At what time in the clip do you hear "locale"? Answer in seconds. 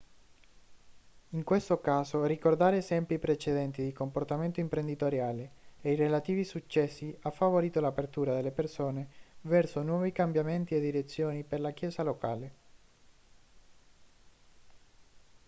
12.01-12.51